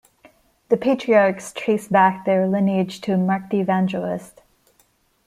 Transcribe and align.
The 0.69 0.77
Patriarchs 0.77 1.53
trace 1.53 1.87
back 1.87 2.25
their 2.25 2.47
lineage 2.47 3.01
to 3.01 3.15
Mark 3.17 3.51
the 3.51 3.59
Evangelist. 3.59 4.41